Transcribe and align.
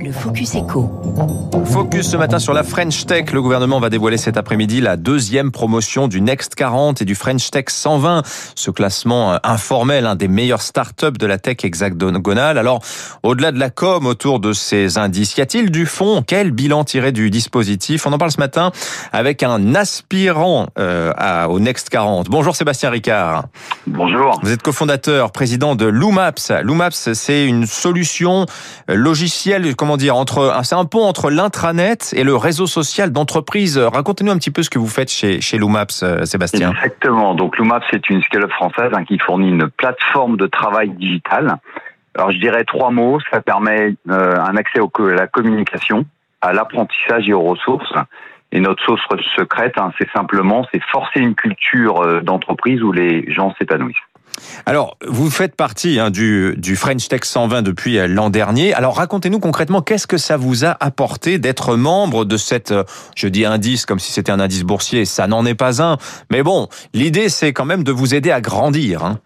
Le 0.00 0.12
Focus 0.12 0.54
Echo. 0.54 0.90
Focus 1.64 2.10
ce 2.10 2.16
matin 2.16 2.38
sur 2.38 2.52
la 2.52 2.62
French 2.62 3.04
Tech. 3.06 3.32
Le 3.32 3.42
gouvernement 3.42 3.80
va 3.80 3.90
dévoiler 3.90 4.16
cet 4.16 4.36
après-midi 4.36 4.80
la 4.80 4.96
deuxième 4.96 5.50
promotion 5.50 6.06
du 6.06 6.20
Next 6.20 6.54
40 6.54 7.02
et 7.02 7.04
du 7.04 7.14
French 7.14 7.50
Tech 7.50 7.64
120. 7.68 8.22
Ce 8.54 8.70
classement 8.70 9.32
euh, 9.32 9.36
informel, 9.42 10.06
un 10.06 10.14
des 10.14 10.28
meilleurs 10.28 10.62
startups 10.62 11.18
de 11.18 11.26
la 11.26 11.38
tech 11.38 11.56
hexagonale. 11.64 12.58
Alors, 12.58 12.80
au-delà 13.22 13.50
de 13.50 13.58
la 13.58 13.70
com 13.70 14.06
autour 14.06 14.38
de 14.38 14.52
ces 14.52 14.98
indices, 14.98 15.36
y 15.36 15.40
a-t-il 15.40 15.70
du 15.70 15.84
fond? 15.84 16.22
Quel 16.24 16.52
bilan 16.52 16.84
tiré 16.84 17.10
du 17.10 17.30
dispositif? 17.30 18.06
On 18.06 18.12
en 18.12 18.18
parle 18.18 18.32
ce 18.32 18.38
matin 18.40 18.70
avec 19.12 19.42
un 19.42 19.74
aspirant 19.74 20.68
euh, 20.78 21.12
à, 21.16 21.48
au 21.48 21.58
Next 21.58 21.88
40. 21.90 22.28
Bonjour 22.28 22.54
Sébastien 22.54 22.90
Ricard. 22.90 23.46
Bonjour. 23.86 24.38
Vous 24.42 24.52
êtes 24.52 24.62
cofondateur, 24.62 25.32
président 25.32 25.74
de 25.74 25.86
Loomaps. 25.86 26.52
Loomaps, 26.62 27.12
c'est 27.14 27.44
une 27.44 27.66
solution 27.66 28.46
comment 29.76 29.96
dire, 29.96 30.16
entre, 30.16 30.54
c'est 30.62 30.74
un 30.74 30.84
pont 30.84 31.04
entre 31.04 31.30
l'intranet 31.30 32.12
et 32.16 32.24
le 32.24 32.36
réseau 32.36 32.66
social 32.66 33.12
d'entreprise. 33.12 33.78
Racontez-nous 33.78 34.32
un 34.32 34.38
petit 34.38 34.50
peu 34.50 34.62
ce 34.62 34.70
que 34.70 34.78
vous 34.78 34.88
faites 34.88 35.10
chez, 35.10 35.40
chez 35.40 35.58
Loomaps, 35.58 36.02
euh, 36.02 36.24
Sébastien. 36.24 36.72
Exactement. 36.72 37.34
Donc 37.34 37.58
Loomaps, 37.58 37.86
c'est 37.90 38.08
une 38.10 38.22
scale-up 38.22 38.50
française 38.52 38.90
hein, 38.92 39.04
qui 39.04 39.18
fournit 39.18 39.48
une 39.48 39.68
plateforme 39.68 40.36
de 40.36 40.46
travail 40.46 40.90
digital. 40.90 41.56
Alors 42.14 42.32
je 42.32 42.38
dirais 42.38 42.64
trois 42.64 42.90
mots. 42.90 43.18
Ça 43.30 43.40
permet 43.40 43.94
euh, 44.10 44.36
un 44.36 44.56
accès 44.56 44.80
à 44.80 45.14
la 45.14 45.26
communication, 45.26 46.04
à 46.40 46.52
l'apprentissage 46.52 47.28
et 47.28 47.32
aux 47.32 47.42
ressources. 47.42 47.92
Et 48.50 48.60
notre 48.60 48.82
sauce 48.84 49.00
secrète, 49.36 49.74
hein, 49.76 49.92
c'est 49.98 50.08
simplement, 50.10 50.66
c'est 50.72 50.82
forcer 50.84 51.20
une 51.20 51.34
culture 51.34 52.00
euh, 52.00 52.20
d'entreprise 52.22 52.82
où 52.82 52.92
les 52.92 53.30
gens 53.30 53.54
s'épanouissent. 53.58 53.96
Alors, 54.66 54.96
vous 55.06 55.30
faites 55.30 55.56
partie 55.56 55.98
hein, 55.98 56.10
du, 56.10 56.76
French 56.76 57.08
Tech 57.08 57.24
120 57.24 57.62
depuis 57.62 57.98
euh, 57.98 58.06
l'an 58.06 58.30
dernier. 58.30 58.74
Alors, 58.74 58.96
racontez-nous 58.96 59.40
concrètement, 59.40 59.82
qu'est-ce 59.82 60.06
que 60.06 60.18
ça 60.18 60.36
vous 60.36 60.64
a 60.64 60.76
apporté 60.80 61.38
d'être 61.38 61.76
membre 61.76 62.24
de 62.24 62.36
cette, 62.36 62.72
euh, 62.72 62.84
je 63.16 63.28
dis 63.28 63.44
indice 63.44 63.86
comme 63.86 63.98
si 63.98 64.12
c'était 64.12 64.32
un 64.32 64.40
indice 64.40 64.64
boursier, 64.64 65.04
ça 65.04 65.26
n'en 65.26 65.44
est 65.46 65.54
pas 65.54 65.82
un. 65.82 65.96
Mais 66.30 66.42
bon, 66.42 66.68
l'idée, 66.94 67.28
c'est 67.28 67.52
quand 67.52 67.64
même 67.64 67.84
de 67.84 67.92
vous 67.92 68.14
aider 68.14 68.30
à 68.30 68.40
grandir. 68.40 69.04
Hein. 69.04 69.18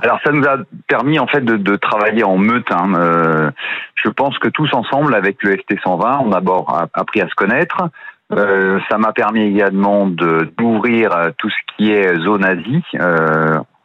Alors 0.00 0.20
ça 0.24 0.30
nous 0.30 0.44
a 0.44 0.58
permis 0.86 1.18
en 1.18 1.26
fait 1.26 1.44
de, 1.44 1.76
travailler 1.76 2.22
en 2.22 2.36
meute. 2.36 2.70
Hein. 2.70 2.92
Euh, 2.94 3.50
je 3.96 4.08
pense 4.08 4.38
que 4.38 4.48
tous 4.48 4.72
ensemble, 4.72 5.14
avec 5.14 5.42
le 5.42 5.56
FT 5.56 5.76
120, 5.82 6.20
on 6.24 6.30
a 6.30 6.34
d'abord 6.34 6.86
appris 6.94 7.20
à 7.20 7.28
se 7.28 7.34
connaître. 7.34 7.88
Ça 8.30 8.98
m'a 8.98 9.12
permis 9.12 9.40
également 9.40 10.06
d'ouvrir 10.06 11.32
tout 11.38 11.48
ce 11.48 11.56
qui 11.76 11.90
est 11.90 12.14
zone 12.20 12.44
Asie. 12.44 12.84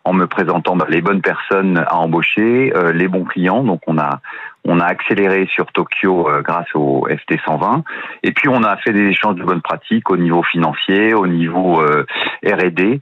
En 0.05 0.13
me 0.13 0.27
présentant 0.27 0.75
bah, 0.75 0.85
les 0.89 1.01
bonnes 1.01 1.21
personnes 1.21 1.83
à 1.87 1.95
embaucher, 1.97 2.73
euh, 2.75 2.91
les 2.91 3.07
bons 3.07 3.23
clients. 3.23 3.63
Donc 3.63 3.81
on 3.87 3.97
a 3.97 4.19
on 4.65 4.79
a 4.79 4.85
accéléré 4.85 5.47
sur 5.53 5.71
Tokyo 5.73 6.29
euh, 6.29 6.41
grâce 6.41 6.73
au 6.73 7.07
FT 7.09 7.39
120. 7.45 7.83
Et 8.23 8.31
puis 8.31 8.49
on 8.49 8.63
a 8.63 8.77
fait 8.77 8.93
des 8.93 9.07
échanges 9.07 9.35
de 9.35 9.43
bonnes 9.43 9.61
pratiques 9.61 10.09
au 10.09 10.17
niveau 10.17 10.43
financier, 10.43 11.13
au 11.13 11.27
niveau 11.27 11.81
euh, 11.81 12.05
R&D. 12.45 13.01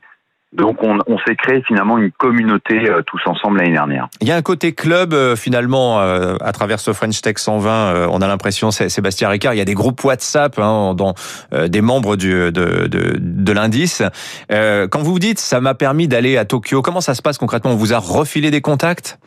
Donc 0.54 0.84
on, 0.84 1.00
on 1.08 1.18
s'est 1.20 1.36
créé 1.36 1.62
finalement 1.66 1.98
une 1.98 2.12
communauté 2.12 2.90
euh, 2.90 3.02
tous 3.04 3.22
ensemble 3.26 3.60
l'année 3.60 3.72
dernière. 3.72 4.08
Il 4.20 4.28
y 4.28 4.32
a 4.32 4.36
un 4.36 4.42
côté 4.42 4.74
club 4.74 5.14
euh, 5.14 5.38
finalement 5.38 6.02
euh, 6.02 6.36
à 6.42 6.52
travers 6.52 6.82
ce 6.82 6.92
French 6.92 7.22
Tech 7.22 7.38
120. 7.38 8.08
on 8.10 8.22
a 8.22 8.28
l'impression, 8.28 8.70
c'est 8.72 8.90
Sébastien 8.90 9.30
Ricard, 9.30 9.54
il 9.54 9.58
y 9.58 9.62
a 9.62 9.66
des 9.66 9.74
groupes 9.74 10.04
WhatsApp 10.04 10.60
hein, 10.60 10.94
dans 10.94 11.14
des 11.52 11.82
membres 11.82 12.18
du, 12.18 12.32
de, 12.32 12.52
de, 12.52 13.16
de 13.18 13.52
l'indice. 13.54 14.04
quand 14.50 15.00
vous 15.00 15.12
vous 15.14 15.20
dites 15.20 15.40
ça 15.40 15.62
m'a 15.62 15.74
permis 15.74 16.08
d'aller 16.08 16.38
à 16.38 16.46
Tokyo, 16.46 16.82
comment 16.82 17.02
ça 17.02 17.16
se 17.16 17.22
passe 17.22 17.38
concrètement? 17.38 17.72
On 17.72 17.76
vous 17.76 17.94
a 17.94 18.00
refilé 18.00 18.52
des 18.52 18.62
contacts? 18.62 19.20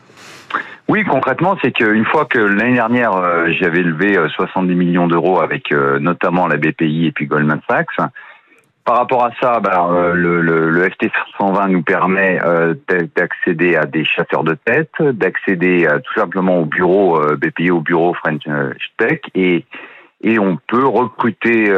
Oui, 0.88 1.04
concrètement, 1.04 1.56
c'est 1.62 1.72
qu'une 1.72 2.04
fois 2.04 2.26
que 2.26 2.38
l'année 2.38 2.74
dernière, 2.74 3.12
j'avais 3.58 3.82
levé 3.82 4.16
70 4.36 4.74
millions 4.74 5.06
d'euros 5.06 5.40
avec 5.40 5.70
notamment 5.72 6.46
la 6.46 6.56
BPI 6.56 7.06
et 7.06 7.12
puis 7.12 7.26
Goldman 7.26 7.60
Sachs, 7.68 7.96
par 8.84 8.98
rapport 8.98 9.24
à 9.24 9.30
ça, 9.40 9.60
ben, 9.60 9.88
euh, 9.90 10.12
le, 10.12 10.40
le, 10.42 10.68
le, 10.68 10.90
FT 10.90 11.10
120 11.38 11.68
nous 11.68 11.82
permet 11.82 12.38
euh, 12.44 12.74
d'accéder 13.16 13.76
à 13.76 13.86
des 13.86 14.04
chasseurs 14.04 14.44
de 14.44 14.54
tête, 14.54 14.92
d'accéder 15.00 15.86
euh, 15.86 16.00
tout 16.00 16.14
simplement 16.14 16.58
au 16.58 16.66
bureau 16.66 17.18
BPI, 17.36 17.70
au 17.70 17.80
bureau 17.80 18.12
French 18.14 18.44
Tech, 18.98 19.20
et, 19.34 19.64
on 20.38 20.56
peut 20.68 20.86
recruter 20.86 21.70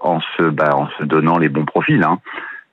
en, 0.00 0.20
se, 0.36 0.42
ben, 0.42 0.72
en 0.72 0.88
se 0.98 1.04
donnant 1.04 1.38
les 1.38 1.48
bons 1.48 1.64
profils. 1.64 2.02
Hein. 2.02 2.18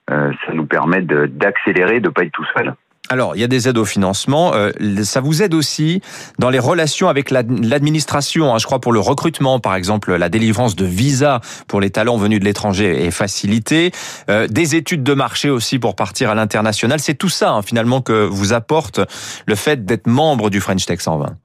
ça 0.07 0.53
nous 0.53 0.65
permet 0.65 1.01
d'accélérer, 1.01 1.99
de 1.99 2.07
ne 2.07 2.11
pas 2.11 2.23
être 2.23 2.31
tout 2.31 2.45
seul. 2.55 2.73
Alors, 3.09 3.35
il 3.35 3.41
y 3.41 3.43
a 3.43 3.47
des 3.47 3.67
aides 3.67 3.77
au 3.77 3.85
financement. 3.85 4.53
Euh, 4.53 4.71
ça 5.03 5.19
vous 5.19 5.41
aide 5.41 5.53
aussi 5.53 6.01
dans 6.39 6.49
les 6.49 6.59
relations 6.59 7.09
avec 7.09 7.29
l'administration. 7.29 8.53
Hein. 8.53 8.57
je 8.57 8.65
crois 8.65 8.79
pour 8.79 8.93
le 8.93 8.99
recrutement, 8.99 9.59
par 9.59 9.75
exemple, 9.75 10.15
la 10.15 10.29
délivrance 10.29 10.75
de 10.75 10.85
visas 10.85 11.41
pour 11.67 11.81
les 11.81 11.89
talents 11.89 12.17
venus 12.17 12.39
de 12.39 12.45
l'étranger 12.45 13.05
est 13.05 13.11
facilitée. 13.11 13.91
Euh, 14.29 14.47
des 14.47 14.75
études 14.75 15.03
de 15.03 15.13
marché 15.13 15.49
aussi 15.49 15.77
pour 15.77 15.95
partir 15.95 16.29
à 16.29 16.35
l'international. 16.35 16.99
C'est 16.99 17.15
tout 17.15 17.29
ça, 17.29 17.51
hein, 17.51 17.61
finalement, 17.61 18.01
que 18.01 18.25
vous 18.25 18.53
apporte 18.53 19.01
le 19.45 19.55
fait 19.55 19.83
d'être 19.83 20.07
membre 20.07 20.49
du 20.49 20.61
French 20.61 20.85
Tech 20.85 21.01
120. 21.01 21.35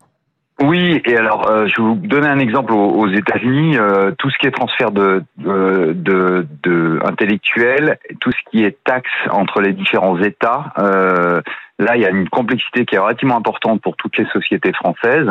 Oui, 0.63 1.03
et 1.05 1.17
alors 1.19 1.51
euh, 1.51 1.67
je 1.67 1.83
vais 1.83 1.89
vous 1.89 1.95
donner 1.97 2.29
un 2.29 2.39
exemple 2.39 2.73
aux, 2.73 3.09
États-Unis. 3.09 3.77
Euh, 3.77 4.13
tout 4.19 4.31
ce 4.31 4.39
qui 4.39 4.47
est 4.47 4.53
transfert 4.53 4.91
de, 4.91 5.23
de, 5.37 5.93
de, 5.95 6.47
de, 6.63 6.99
intellectuels, 7.05 7.99
tout 8.21 8.33
ce 8.33 8.51
qui 8.51 8.65
est 8.65 8.83
taxe 8.83 9.11
entre 9.31 9.61
les 9.61 9.75
différents 9.75 10.19
États, 10.23 10.73
euh, 10.79 11.43
là 11.79 11.97
il 11.97 12.03
y 12.03 12.07
a 12.07 12.11
une 12.11 12.31
complexité 12.31 12.87
qui 12.87 12.95
est 12.95 12.99
relativement 12.99 13.37
importante 13.37 13.83
pour 13.83 13.97
toutes 13.97 14.17
les 14.17 14.25
sociétés 14.27 14.73
françaises. 14.73 15.31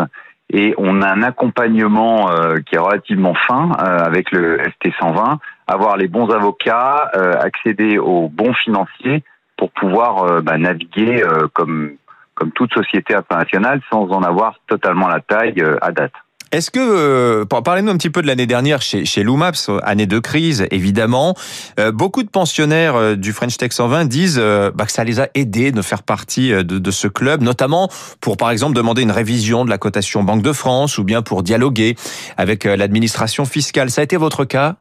Et 0.51 0.75
on 0.77 1.01
a 1.01 1.11
un 1.11 1.23
accompagnement 1.23 2.29
euh, 2.29 2.57
qui 2.57 2.75
est 2.75 2.79
relativement 2.79 3.33
fin 3.33 3.71
euh, 3.81 3.97
avec 4.05 4.31
le 4.31 4.59
ST 4.59 4.93
120, 4.99 5.39
avoir 5.65 5.97
les 5.97 6.07
bons 6.07 6.29
avocats, 6.29 7.09
accéder 7.41 7.97
aux 7.97 8.29
bons 8.29 8.53
financiers 8.53 9.23
pour 9.57 9.71
pouvoir 9.71 10.43
bah, 10.43 10.59
naviguer 10.59 11.23
comme 11.53 11.93
comme 12.35 12.51
toute 12.51 12.73
société 12.73 13.15
internationale, 13.15 13.81
sans 13.89 14.09
en 14.09 14.21
avoir 14.21 14.55
totalement 14.67 15.07
la 15.07 15.21
taille 15.21 15.61
euh, 15.61 15.77
à 15.81 15.91
date. 15.91 16.13
Est-ce 16.55 16.71
que, 16.71 16.79
euh, 16.79 17.43
parlez-nous 17.45 17.91
un 17.91 17.97
petit 17.97 18.09
peu 18.09 18.21
de 18.21 18.27
l'année 18.27 18.45
dernière 18.45 18.81
chez, 18.81 19.03
chez 19.03 19.23
Loomaps, 19.23 19.69
année 19.83 20.05
de 20.05 20.19
crise 20.19 20.67
évidemment. 20.71 21.35
Euh, 21.79 21.91
beaucoup 21.91 22.23
de 22.23 22.29
pensionnaires 22.29 22.95
euh, 22.95 23.15
du 23.15 23.33
French 23.33 23.57
Tech 23.57 23.73
120 23.73 24.05
disent 24.05 24.39
bah, 24.39 24.85
que 24.85 24.91
ça 24.91 25.03
les 25.03 25.19
a 25.19 25.27
aidés 25.33 25.73
de 25.73 25.81
faire 25.81 26.03
partie 26.03 26.51
de, 26.51 26.61
de, 26.61 26.91
ce 26.91 27.09
club, 27.09 27.41
notamment 27.41 27.89
pour 28.21 28.37
par 28.37 28.51
exemple 28.51 28.73
demander 28.73 29.01
une 29.01 29.11
révision 29.11 29.65
de 29.65 29.69
la 29.69 29.77
cotation 29.77 30.23
Banque 30.23 30.43
de 30.43 30.53
France 30.53 30.97
ou 30.97 31.03
bien 31.03 31.21
pour 31.21 31.43
dialoguer 31.43 31.95
avec 32.37 32.63
l'administration 32.63 33.43
fiscale. 33.45 33.89
Ça 33.89 33.99
a 34.01 34.03
été 34.03 34.15
votre 34.15 34.45
cas? 34.45 34.75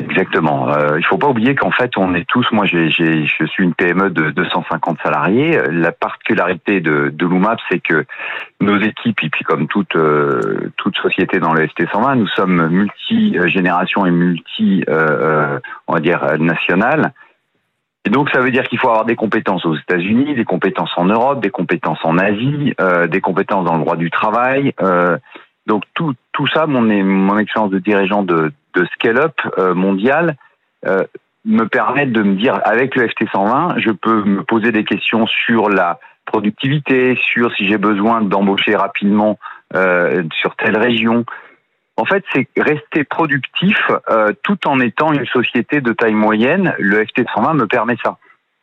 Exactement. 0.00 0.70
Euh, 0.70 0.98
il 0.98 1.04
faut 1.04 1.18
pas 1.18 1.28
oublier 1.28 1.54
qu'en 1.54 1.70
fait, 1.70 1.96
on 1.98 2.14
est 2.14 2.26
tous. 2.26 2.46
Moi, 2.50 2.64
j'ai, 2.64 2.88
je 2.88 3.44
suis 3.44 3.62
une 3.62 3.74
PME 3.74 4.10
de 4.10 4.30
250 4.30 4.98
salariés. 5.02 5.58
La 5.70 5.92
particularité 5.92 6.80
de, 6.80 7.10
de 7.12 7.26
l'UMAP, 7.26 7.60
c'est 7.70 7.80
que 7.80 8.06
nos 8.60 8.80
équipes, 8.80 9.22
et 9.22 9.28
puis 9.28 9.44
comme 9.44 9.68
toute 9.68 9.94
euh, 9.96 10.72
toute 10.78 10.96
société 10.96 11.40
dans 11.40 11.52
le 11.52 11.66
ST120, 11.66 12.16
nous 12.16 12.26
sommes 12.28 12.68
multi 12.68 13.36
générations 13.48 14.06
et 14.06 14.10
multi, 14.10 14.84
euh, 14.88 15.06
euh, 15.10 15.60
on 15.88 15.94
va 15.94 16.00
dire 16.00 16.38
nationales. 16.38 17.12
Et 18.04 18.10
donc, 18.10 18.30
ça 18.30 18.40
veut 18.40 18.50
dire 18.50 18.64
qu'il 18.64 18.78
faut 18.78 18.88
avoir 18.88 19.04
des 19.04 19.14
compétences 19.14 19.64
aux 19.64 19.76
États-Unis, 19.76 20.34
des 20.34 20.44
compétences 20.44 20.90
en 20.96 21.04
Europe, 21.04 21.40
des 21.40 21.50
compétences 21.50 22.00
en 22.02 22.18
Asie, 22.18 22.74
euh, 22.80 23.06
des 23.06 23.20
compétences 23.20 23.64
dans 23.64 23.76
le 23.76 23.80
droit 23.80 23.96
du 23.96 24.10
travail. 24.10 24.72
donc 25.66 25.84
tout 25.94 26.14
tout 26.32 26.46
ça, 26.48 26.66
mon 26.66 26.80
mon 26.80 27.38
expérience 27.38 27.70
de 27.70 27.78
dirigeant 27.78 28.22
de 28.22 28.52
de 28.74 28.86
scale-up 28.94 29.34
euh, 29.58 29.74
mondial 29.74 30.36
euh, 30.86 31.04
me 31.44 31.64
permettent 31.64 32.12
de 32.12 32.22
me 32.22 32.36
dire, 32.36 32.60
avec 32.64 32.94
le 32.94 33.06
FT120, 33.08 33.80
je 33.80 33.90
peux 33.90 34.22
me 34.24 34.42
poser 34.44 34.70
des 34.72 34.84
questions 34.84 35.26
sur 35.26 35.68
la 35.68 35.98
productivité, 36.24 37.18
sur 37.32 37.52
si 37.54 37.66
j'ai 37.66 37.78
besoin 37.78 38.22
d'embaucher 38.22 38.76
rapidement 38.76 39.38
euh, 39.74 40.22
sur 40.40 40.54
telle 40.56 40.76
région. 40.76 41.24
En 41.96 42.04
fait, 42.04 42.24
c'est 42.32 42.48
rester 42.56 43.04
productif 43.04 43.76
tout 44.42 44.66
en 44.66 44.80
étant 44.80 45.12
une 45.12 45.26
société 45.26 45.82
de 45.82 45.92
taille 45.92 46.14
moyenne. 46.14 46.74
Le 46.78 47.04
FT120 47.04 47.56
me 47.56 47.66
permet 47.66 47.96
ça. 48.02 48.16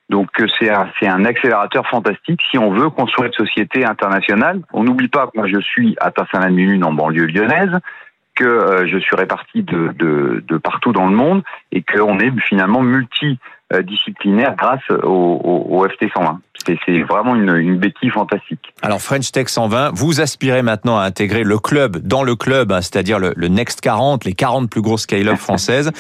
Donc 0.10 0.30
c'est 0.58 0.70
un, 0.70 1.26
accélérateur 1.26 1.88
fantastique 1.88 2.42
si 2.50 2.58
on 2.58 2.72
veut 2.72 2.90
construire 2.90 3.28
une 3.28 3.46
société 3.46 3.86
internationale. 3.86 4.62
On 4.74 4.84
n'oublie 4.84 5.08
pas 5.08 5.28
que 5.28 5.32
moi 5.36 5.48
je 5.48 5.60
suis 5.60 5.96
à 6.02 6.10
Tassin-la-Minune 6.10 6.84
en 6.84 6.94
banlieue 6.94 7.28
lyonnaise 7.28 7.80
que 8.40 8.46
euh, 8.46 8.88
je 8.88 8.98
suis 8.98 9.16
réparti 9.18 9.64
de, 9.64 10.44
partout 10.64 10.94
dans 10.94 11.08
le 11.08 11.16
monde 11.16 11.44
et 11.72 11.84
qu'on 11.84 12.20
est 12.20 12.32
finalement 12.42 12.82
multi 12.82 13.40
disciplinaire 13.84 14.56
grâce 14.58 14.82
au, 15.04 15.68
au, 15.70 15.88
FT 15.88 16.12
120. 16.12 16.40
C'est 16.86 17.02
vraiment 17.04 17.36
une, 17.36 17.56
une 17.56 17.78
béquille 17.78 18.10
fantastique. 18.10 18.74
Alors 18.82 19.02
French 19.02 19.32
Tech 19.32 19.48
120, 19.48 19.92
vous 19.94 20.22
aspirez 20.22 20.62
maintenant 20.62 20.98
à 20.98 21.04
intégrer 21.04 21.44
le 21.44 21.58
club 21.58 21.98
dans 21.98 22.24
le 22.24 22.36
club, 22.36 22.72
hein, 22.72 22.82
c'est-à-dire 22.82 23.18
le, 23.18 23.34
le, 23.36 23.48
Next 23.48 23.82
40, 23.82 24.26
les 24.26 24.34
40 24.34 24.70
plus 24.70 24.82
grosses 24.82 25.04
scale-up 25.04 25.38
françaises. 25.38 25.92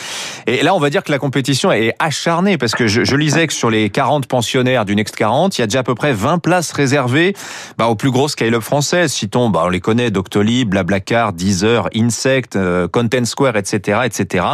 Et 0.47 0.61
là, 0.63 0.75
on 0.75 0.79
va 0.79 0.89
dire 0.89 1.03
que 1.03 1.11
la 1.11 1.17
compétition 1.17 1.71
est 1.71 1.93
acharnée 1.99 2.57
parce 2.57 2.73
que 2.73 2.87
je, 2.87 3.03
je, 3.03 3.15
lisais 3.15 3.47
que 3.47 3.53
sur 3.53 3.69
les 3.69 3.89
40 3.89 4.27
pensionnaires 4.27 4.85
du 4.85 4.95
Next 4.95 5.15
40, 5.15 5.57
il 5.57 5.61
y 5.61 5.63
a 5.63 5.67
déjà 5.67 5.79
à 5.79 5.83
peu 5.83 5.95
près 5.95 6.13
20 6.13 6.39
places 6.39 6.71
réservées 6.71 7.33
bah, 7.77 7.87
aux 7.87 7.95
plus 7.95 8.11
grosses 8.11 8.33
scale-up 8.33 8.61
françaises. 8.61 9.13
Citons, 9.13 9.49
bah, 9.49 9.63
on 9.65 9.69
les 9.69 9.79
connaît, 9.79 10.11
Doctolib, 10.11 10.69
Blablacar, 10.69 11.33
Deezer, 11.33 11.89
Insect, 11.95 12.55
euh, 12.55 12.87
Content 12.87 13.25
Square, 13.25 13.55
etc., 13.55 14.01
etc. 14.05 14.45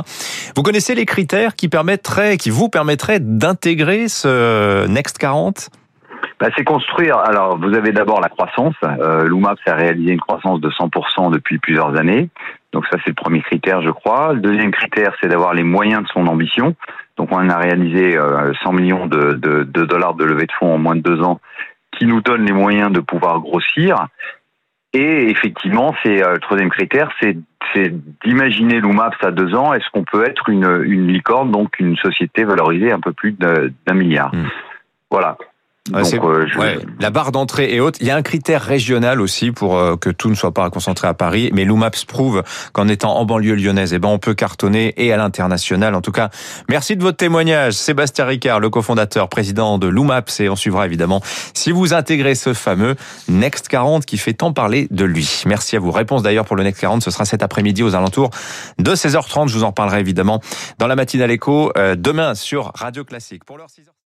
Vous 0.56 0.64
connaissez 0.64 0.96
les 0.96 1.05
critères 1.06 1.56
qui 1.56 1.70
permettraient, 1.70 2.38
qui 2.38 2.50
vous 2.50 2.70
permettraient 2.70 3.20
d'intégrer 3.20 4.08
ce 4.08 4.88
Next 4.88 5.18
40 5.18 5.70
bah, 6.40 6.48
c'est 6.58 6.66
construire. 6.66 7.18
Alors, 7.18 7.58
vous 7.58 7.74
avez 7.74 7.92
d'abord 7.92 8.20
la 8.20 8.28
croissance. 8.28 8.76
Euh, 8.84 9.30
a 9.68 9.74
réalisé 9.74 10.12
une 10.12 10.20
croissance 10.20 10.60
de 10.60 10.70
100% 10.70 11.32
depuis 11.32 11.60
plusieurs 11.60 11.96
années. 11.98 12.30
Donc 12.74 12.86
ça, 12.92 12.98
c'est 13.04 13.12
le 13.12 13.16
premier 13.16 13.42
critère, 13.42 13.82
je 13.82 13.90
crois. 13.90 14.34
Le 14.34 14.42
deuxième 14.42 14.72
critère, 14.72 15.14
c'est 15.22 15.30
d'avoir 15.30 15.54
les 15.54 15.64
moyens 15.64 16.04
de 16.04 16.08
son 16.10 16.28
ambition. 16.28 16.76
Donc 17.18 17.30
on 17.32 17.50
a 17.50 17.58
réalisé 17.58 18.14
100 18.14 18.20
euh, 18.20 18.72
millions 18.74 19.08
de, 19.08 19.34
de, 19.34 19.64
de, 19.64 19.86
dollars 19.86 20.16
de 20.16 20.26
levée 20.26 20.46
de 20.46 20.52
fonds 20.60 20.74
en 20.74 20.78
moins 20.78 20.96
de 20.96 21.02
deux 21.02 21.22
ans, 21.22 21.40
qui 21.98 22.06
nous 22.06 22.22
donne 22.22 22.44
les 22.46 22.52
moyens 22.52 22.92
de 22.92 23.00
pouvoir 23.00 23.40
grossir. 23.40 24.08
Et 24.96 25.30
effectivement, 25.30 25.94
c'est 26.02 26.24
euh, 26.24 26.36
le 26.36 26.40
troisième 26.40 26.70
critère, 26.70 27.10
c'est 27.20 27.36
d'imaginer 28.24 28.80
l'UMAPS 28.80 29.18
à 29.24 29.32
deux 29.32 29.54
ans. 29.54 29.74
Est-ce 29.74 29.90
qu'on 29.92 30.06
peut 30.06 30.26
être 30.26 30.48
une, 30.48 30.84
une 30.86 31.10
licorne, 31.10 31.52
donc 31.52 31.78
une 31.80 31.98
société 31.98 32.46
valorisée 32.46 32.94
un 32.94 33.02
peu 33.02 33.12
plus 33.12 33.34
d'un 33.34 33.94
milliard? 33.94 34.34
Mmh. 34.34 34.48
Voilà. 35.12 35.38
Euh, 35.94 36.80
la 37.00 37.12
barre 37.12 37.32
d'entrée 37.32 37.76
est 37.76 37.80
haute. 37.80 37.98
Il 38.02 38.08
y 38.08 38.12
a 38.12 38.16
un 38.16 38.24
critère 38.24 38.64
régional 38.64 39.22
aussi 39.22 39.52
pour 39.52 39.78
euh, 39.78 39.96
que 39.96 40.10
tout 40.10 40.32
ne 40.32 40.36
soit 40.36 40.52
pas 40.52 40.68
concentré 40.72 41.08
à 41.08 41.14
Paris. 41.14 41.52
Mais 41.54 41.64
l'UMAPS 41.64 42.06
prouve 42.06 42.42
qu'en 42.74 42.88
étant 42.88 43.16
en 43.16 43.26
banlieue 43.26 43.54
lyonnaise, 43.54 43.94
eh 43.94 44.00
ben, 44.00 44.10
on 44.10 44.18
peut 44.18 44.34
cartonner 44.34 44.96
et 44.98 45.14
à 45.14 45.18
l'international. 45.18 45.94
En 45.94 46.02
tout 46.02 46.12
cas, 46.12 46.32
merci 46.70 46.98
de 46.98 47.04
votre 47.04 47.18
témoignage. 47.18 47.74
Sébastien 47.74 48.26
Ricard, 48.26 48.60
le 48.60 48.72
cofondateur, 48.72 49.30
président 49.30 49.78
de 49.78 49.88
l'UMAPS. 49.88 50.40
Et 50.40 50.50
on 50.50 50.56
suivra 50.56 50.88
évidemment 50.88 51.22
si 51.54 51.72
vous 51.72 51.94
intégrez 51.94 52.34
ce 52.34 52.56
fameux 52.56 52.96
Next 53.28 53.68
40 53.68 54.08
qui 54.08 54.18
fait 54.18 54.34
tant 54.34 54.54
parler 54.54 54.88
de 54.90 55.06
lui. 55.06 55.44
Merci 55.46 55.76
à 55.76 55.80
vous. 55.80 55.92
Réponse 55.92 56.24
d'ailleurs 56.24 56.46
pour 56.46 56.56
le 56.56 56.64
Next 56.64 56.82
40. 56.82 57.04
Ce 57.04 57.12
sera 57.12 57.26
cet 57.26 57.44
après-midi 57.44 57.84
aux 57.84 57.94
alentours 57.94 58.32
de 58.80 58.96
16h30. 58.96 59.50
Je 59.50 59.54
vous 59.54 59.64
en 59.64 59.72
parlerai 59.72 60.00
évidemment 60.00 60.42
dans 60.80 60.88
la 60.88 60.96
matinale 60.96 61.30
écho 61.30 61.72
euh, 61.78 61.96
demain 61.96 62.34
sur 62.34 62.72
Radio 62.74 63.04
Classique. 63.04 63.46
Pour 63.46 63.60
l'heure 63.60 63.68
6h. 63.68 63.95